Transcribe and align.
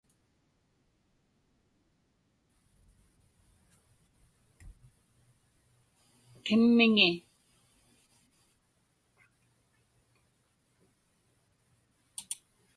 qimmiŋi 6.45 7.11